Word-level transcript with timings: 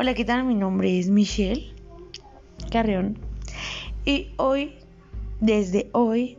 Hola, 0.00 0.14
¿qué 0.14 0.24
tal? 0.24 0.44
Mi 0.44 0.54
nombre 0.54 0.96
es 0.96 1.10
Michelle 1.10 1.72
Carreón 2.70 3.18
y 4.04 4.28
hoy, 4.36 4.76
desde 5.40 5.90
hoy, 5.92 6.38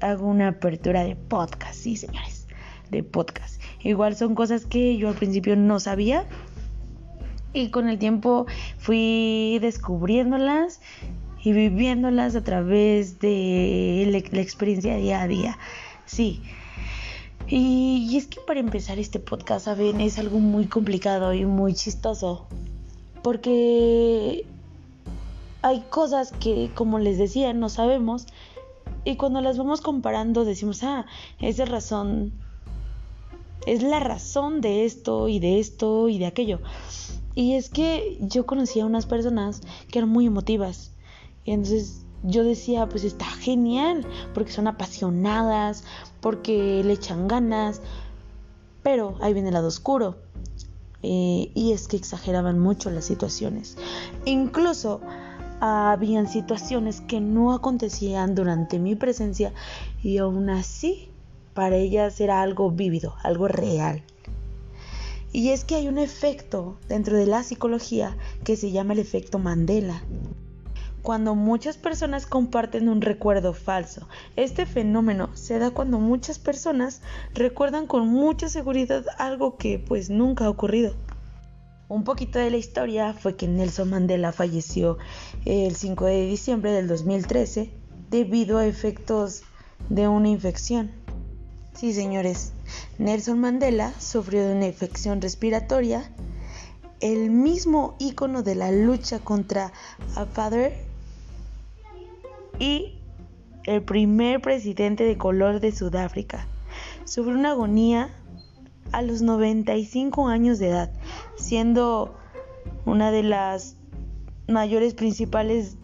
hago 0.00 0.28
una 0.28 0.46
apertura 0.46 1.02
de 1.02 1.16
podcast, 1.16 1.74
sí, 1.74 1.96
señores, 1.96 2.46
de 2.92 3.02
podcast. 3.02 3.60
Igual 3.82 4.14
son 4.14 4.36
cosas 4.36 4.64
que 4.64 4.96
yo 4.96 5.08
al 5.08 5.16
principio 5.16 5.56
no 5.56 5.80
sabía 5.80 6.24
y 7.52 7.70
con 7.70 7.88
el 7.88 7.98
tiempo 7.98 8.46
fui 8.78 9.58
descubriéndolas 9.60 10.80
y 11.42 11.52
viviéndolas 11.52 12.36
a 12.36 12.44
través 12.44 13.18
de 13.18 14.06
la 14.08 14.40
experiencia 14.40 14.94
día 14.94 15.20
a 15.20 15.26
día. 15.26 15.58
Sí. 16.04 16.42
Y, 17.48 18.16
es 18.16 18.28
que 18.28 18.38
para 18.46 18.60
empezar 18.60 19.00
este 19.00 19.18
podcast, 19.18 19.64
saben, 19.64 20.00
es 20.00 20.16
algo 20.20 20.38
muy 20.38 20.66
complicado 20.66 21.34
y 21.34 21.44
muy 21.44 21.74
chistoso. 21.74 22.46
Porque 23.22 24.46
hay 25.62 25.80
cosas 25.90 26.32
que, 26.32 26.70
como 26.74 26.98
les 26.98 27.18
decía, 27.18 27.52
no 27.52 27.68
sabemos. 27.68 28.26
Y 29.04 29.16
cuando 29.16 29.40
las 29.40 29.58
vamos 29.58 29.80
comparando 29.80 30.44
decimos, 30.44 30.82
ah, 30.82 31.06
es 31.40 31.56
de 31.56 31.64
razón. 31.66 32.32
Es 33.66 33.82
la 33.82 34.00
razón 34.00 34.60
de 34.60 34.84
esto 34.84 35.28
y 35.28 35.38
de 35.38 35.60
esto 35.60 36.08
y 36.08 36.18
de 36.18 36.26
aquello. 36.26 36.60
Y 37.34 37.54
es 37.54 37.68
que 37.68 38.18
yo 38.20 38.46
conocí 38.46 38.80
a 38.80 38.86
unas 38.86 39.06
personas 39.06 39.60
que 39.90 39.98
eran 39.98 40.10
muy 40.10 40.26
emotivas. 40.26 40.92
Y 41.44 41.52
entonces 41.52 42.04
yo 42.22 42.44
decía, 42.44 42.88
pues 42.88 43.04
está 43.04 43.26
genial, 43.26 44.06
porque 44.34 44.52
son 44.52 44.66
apasionadas, 44.66 45.84
porque 46.20 46.82
le 46.84 46.94
echan 46.94 47.28
ganas. 47.28 47.80
Pero 48.82 49.16
ahí 49.20 49.32
viene 49.32 49.48
el 49.48 49.54
lado 49.54 49.68
oscuro. 49.68 50.16
Eh, 51.02 51.50
y 51.54 51.72
es 51.72 51.88
que 51.88 51.96
exageraban 51.96 52.58
mucho 52.58 52.90
las 52.90 53.04
situaciones. 53.04 53.76
Incluso 54.24 55.00
habían 55.60 56.26
situaciones 56.26 57.00
que 57.02 57.20
no 57.20 57.52
acontecían 57.52 58.34
durante 58.34 58.78
mi 58.78 58.94
presencia 58.94 59.52
y 60.02 60.18
aún 60.18 60.48
así 60.48 61.10
para 61.54 61.76
ellas 61.76 62.20
era 62.20 62.40
algo 62.40 62.70
vívido, 62.70 63.14
algo 63.22 63.48
real. 63.48 64.02
Y 65.32 65.50
es 65.50 65.64
que 65.64 65.76
hay 65.76 65.86
un 65.86 65.98
efecto 65.98 66.76
dentro 66.88 67.16
de 67.16 67.26
la 67.26 67.42
psicología 67.42 68.16
que 68.42 68.56
se 68.56 68.72
llama 68.72 68.94
el 68.94 68.98
efecto 68.98 69.38
Mandela 69.38 70.02
cuando 71.02 71.34
muchas 71.34 71.76
personas 71.76 72.26
comparten 72.26 72.88
un 72.88 73.00
recuerdo 73.00 73.54
falso. 73.54 74.08
Este 74.36 74.66
fenómeno 74.66 75.30
se 75.34 75.58
da 75.58 75.70
cuando 75.70 75.98
muchas 75.98 76.38
personas 76.38 77.00
recuerdan 77.34 77.86
con 77.86 78.08
mucha 78.08 78.48
seguridad 78.48 79.04
algo 79.18 79.56
que 79.56 79.78
pues 79.78 80.10
nunca 80.10 80.46
ha 80.46 80.50
ocurrido. 80.50 80.94
Un 81.88 82.04
poquito 82.04 82.38
de 82.38 82.50
la 82.50 82.56
historia 82.56 83.14
fue 83.14 83.36
que 83.36 83.48
Nelson 83.48 83.90
Mandela 83.90 84.32
falleció 84.32 84.98
el 85.44 85.74
5 85.74 86.04
de 86.04 86.26
diciembre 86.26 86.70
del 86.70 86.86
2013 86.86 87.70
debido 88.10 88.58
a 88.58 88.66
efectos 88.66 89.42
de 89.88 90.06
una 90.06 90.28
infección. 90.28 90.92
Sí, 91.74 91.92
señores, 91.92 92.52
Nelson 92.98 93.40
Mandela 93.40 93.92
sufrió 93.98 94.46
de 94.46 94.54
una 94.54 94.66
infección 94.66 95.20
respiratoria, 95.20 96.12
el 97.00 97.30
mismo 97.30 97.96
ícono 97.98 98.42
de 98.42 98.54
la 98.54 98.70
lucha 98.70 99.18
contra 99.18 99.72
apartheid 100.14 100.89
y 102.60 102.94
el 103.64 103.82
primer 103.82 104.40
presidente 104.40 105.02
de 105.02 105.18
color 105.18 105.58
de 105.58 105.72
Sudáfrica. 105.72 106.46
Sufrió 107.04 107.36
una 107.36 107.50
agonía 107.50 108.10
a 108.92 109.02
los 109.02 109.22
95 109.22 110.28
años 110.28 110.60
de 110.60 110.68
edad, 110.68 110.92
siendo 111.36 112.14
una 112.84 113.10
de 113.10 113.24
las 113.24 113.76
mayores 114.46 114.94
principales, 114.94 115.76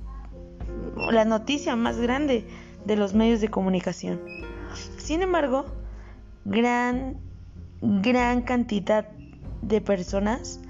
la 1.10 1.24
noticia 1.24 1.74
más 1.74 1.98
grande 1.98 2.46
de 2.84 2.96
los 2.96 3.14
medios 3.14 3.40
de 3.40 3.48
comunicación. 3.48 4.20
Sin 4.98 5.22
embargo, 5.22 5.64
gran, 6.44 7.18
gran 7.80 8.42
cantidad 8.42 9.08
de 9.62 9.80
personas 9.80 10.60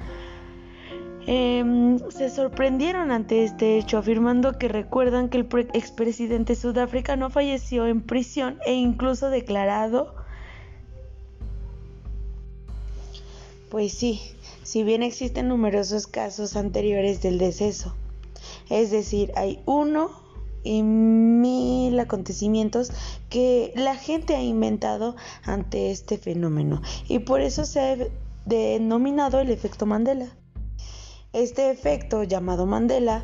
Em, 1.29 1.99
se 2.11 2.31
sorprendieron 2.31 3.11
ante 3.11 3.43
este 3.43 3.79
hecho, 3.79 3.99
afirmando 3.99 4.59
que 4.59 4.69
recuerdan 4.69 5.29
que 5.29 5.39
el 5.39 5.49
expresidente 5.75 6.55
sudafricano 6.55 7.31
falleció 7.31 7.87
en 7.87 8.03
prisión 8.03 8.59
e 8.65 8.75
incluso 8.75 9.29
declarado... 9.31 10.15
Pues 13.71 13.93
sí, 13.93 14.21
si 14.63 14.85
bien 14.85 15.03
existen 15.03 15.49
numerosos 15.49 16.07
casos 16.07 16.55
anteriores 16.55 17.21
del 17.21 17.39
deceso, 17.39 17.95
es 18.71 18.93
decir, 18.93 19.33
hay 19.35 19.61
uno 19.67 20.11
y 20.63 20.83
mil 20.83 21.99
acontecimientos 21.99 22.93
que 23.29 23.73
la 23.75 23.97
gente 23.97 24.37
ha 24.37 24.43
inventado 24.43 25.17
ante 25.43 25.91
este 25.91 26.17
fenómeno 26.17 26.81
y 27.09 27.19
por 27.19 27.41
eso 27.41 27.65
se 27.65 27.81
ha 27.81 27.97
denominado 28.45 29.41
el 29.41 29.51
efecto 29.51 29.85
Mandela. 29.85 30.29
Este 31.37 31.71
efecto, 31.71 32.23
llamado 32.23 32.65
Mandela, 32.65 33.23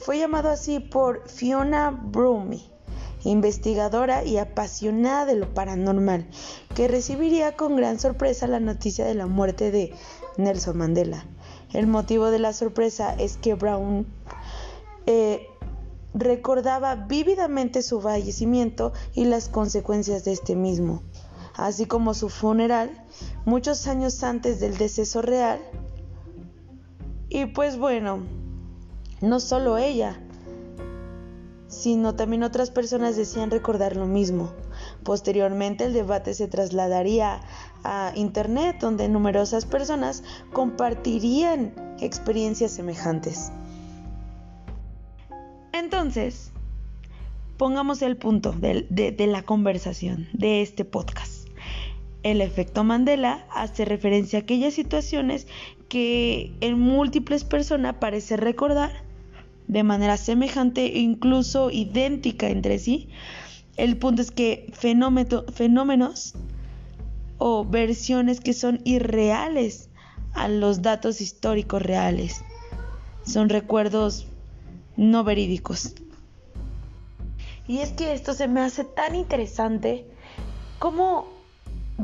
fue 0.00 0.18
llamado 0.18 0.48
así 0.48 0.80
por 0.80 1.28
Fiona 1.28 1.92
Brumey, 1.92 2.68
investigadora 3.22 4.24
y 4.24 4.36
apasionada 4.36 5.26
de 5.26 5.36
lo 5.36 5.54
paranormal, 5.54 6.26
que 6.74 6.88
recibiría 6.88 7.56
con 7.56 7.76
gran 7.76 8.00
sorpresa 8.00 8.48
la 8.48 8.58
noticia 8.58 9.04
de 9.04 9.14
la 9.14 9.28
muerte 9.28 9.70
de 9.70 9.94
Nelson 10.38 10.76
Mandela. 10.76 11.24
El 11.72 11.86
motivo 11.86 12.32
de 12.32 12.40
la 12.40 12.52
sorpresa 12.52 13.14
es 13.14 13.36
que 13.36 13.54
Brown 13.54 14.08
eh, 15.06 15.46
recordaba 16.14 16.96
vívidamente 16.96 17.82
su 17.82 18.00
fallecimiento 18.00 18.92
y 19.14 19.26
las 19.26 19.48
consecuencias 19.48 20.24
de 20.24 20.32
este 20.32 20.56
mismo, 20.56 21.04
así 21.54 21.86
como 21.86 22.12
su 22.12 22.28
funeral, 22.28 22.90
muchos 23.44 23.86
años 23.86 24.24
antes 24.24 24.58
del 24.58 24.76
deceso 24.78 25.22
real, 25.22 25.60
y 27.30 27.46
pues 27.46 27.78
bueno, 27.78 28.24
no 29.20 29.40
solo 29.40 29.78
ella, 29.78 30.20
sino 31.68 32.16
también 32.16 32.42
otras 32.42 32.70
personas 32.70 33.16
decían 33.16 33.50
recordar 33.50 33.96
lo 33.96 34.06
mismo. 34.06 34.52
Posteriormente 35.04 35.84
el 35.84 35.92
debate 35.92 36.34
se 36.34 36.48
trasladaría 36.48 37.40
a 37.84 38.12
Internet, 38.16 38.78
donde 38.80 39.08
numerosas 39.08 39.64
personas 39.64 40.24
compartirían 40.52 41.72
experiencias 42.00 42.72
semejantes. 42.72 43.52
Entonces, 45.72 46.50
pongamos 47.56 48.02
el 48.02 48.16
punto 48.16 48.52
de, 48.52 48.86
de, 48.90 49.26
la 49.28 49.42
conversación 49.42 50.28
de 50.32 50.62
este 50.62 50.84
podcast. 50.84 51.39
El 52.22 52.40
efecto 52.40 52.84
Mandela 52.84 53.46
hace 53.50 53.84
referencia 53.84 54.38
a 54.38 54.42
aquellas 54.42 54.74
situaciones 54.74 55.46
que 55.88 56.52
en 56.60 56.78
múltiples 56.78 57.44
personas 57.44 57.96
parece 57.98 58.36
recordar 58.36 58.92
de 59.68 59.82
manera 59.84 60.16
semejante 60.16 60.84
e 60.84 60.98
incluso 60.98 61.70
idéntica 61.70 62.48
entre 62.48 62.78
sí. 62.78 63.08
El 63.76 63.96
punto 63.96 64.20
es 64.20 64.30
que 64.30 64.70
fenómenos 64.72 66.34
o 67.38 67.64
versiones 67.64 68.40
que 68.40 68.52
son 68.52 68.80
irreales 68.84 69.88
a 70.34 70.48
los 70.48 70.82
datos 70.82 71.20
históricos 71.20 71.80
reales. 71.80 72.44
Son 73.24 73.48
recuerdos 73.48 74.26
no 74.96 75.24
verídicos. 75.24 75.94
Y 77.66 77.78
es 77.78 77.92
que 77.92 78.12
esto 78.12 78.34
se 78.34 78.48
me 78.48 78.60
hace 78.60 78.84
tan 78.84 79.14
interesante 79.14 80.04
como 80.78 81.39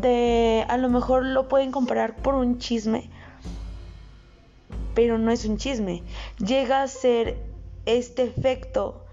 de 0.01 0.65
a 0.69 0.77
lo 0.77 0.89
mejor 0.89 1.25
lo 1.25 1.49
pueden 1.49 1.73
comparar 1.73 2.17
por 2.17 2.35
un 2.35 2.59
chisme, 2.59 3.11
pero 4.95 5.19
no 5.19 5.31
es 5.31 5.45
un 5.45 5.57
chisme. 5.57 6.03
Llega 6.39 6.83
a 6.83 6.89
ser 6.89 7.39
este 7.85 8.25
efecto 8.25 9.07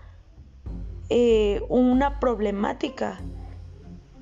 eh, 1.09 1.61
una 1.69 2.19
problemática. 2.19 3.19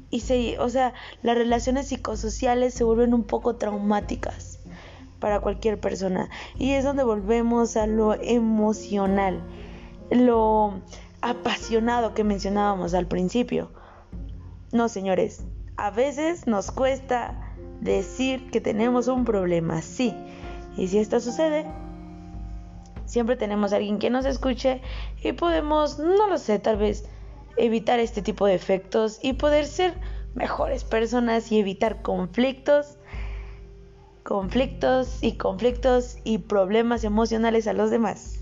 Y 0.10 0.20
se, 0.20 0.60
o 0.60 0.68
sea, 0.68 0.94
las 1.24 1.38
relaciones 1.38 1.88
psicosociales 1.88 2.74
se 2.74 2.84
vuelven 2.84 3.14
un 3.14 3.24
poco 3.24 3.56
traumáticas 3.56 4.60
para 5.20 5.40
cualquier 5.40 5.80
persona. 5.80 6.30
Y 6.58 6.72
es 6.72 6.84
donde 6.84 7.04
volvemos 7.04 7.78
a 7.78 7.88
lo 7.88 8.14
emocional, 8.16 9.42
lo 10.10 10.82
apasionado 11.22 12.14
que 12.14 12.26
mencionábamos 12.26 12.94
al 12.94 13.08
principio. 13.08 13.72
No, 14.74 14.90
señores, 14.90 15.46
a 15.82 15.90
veces 15.90 16.46
nos 16.46 16.70
cuesta 16.70 17.34
decir 17.80 18.52
que 18.52 18.62
tenemos 18.62 19.08
un 19.08 19.26
problema, 19.26 19.82
sí. 19.82 20.16
Y 20.78 20.90
si 20.90 21.00
esto 21.00 21.20
sucede, 21.20 21.66
siempre 23.06 23.36
tenemos 23.36 23.74
a 23.74 23.78
alguien 23.78 23.98
que 23.98 24.12
nos 24.12 24.26
escuche 24.26 24.80
y 25.24 25.32
podemos, 25.32 25.98
no 25.98 26.28
lo 26.28 26.38
sé, 26.38 26.60
tal 26.60 26.78
vez 26.78 27.10
evitar 27.58 28.00
este 28.00 28.22
tipo 28.22 28.46
de 28.46 28.54
efectos 28.54 29.18
y 29.24 29.34
poder 29.34 29.66
ser 29.66 29.96
mejores 30.36 30.84
personas 30.84 31.52
y 31.52 31.58
evitar 31.58 32.04
conflictos 32.04 33.00
conflictos 34.22 35.18
y 35.24 35.32
conflictos 35.38 36.18
y 36.24 36.38
problemas 36.38 37.04
emocionales 37.04 37.66
a 37.66 37.74
los 37.74 37.90
demás. 37.90 38.41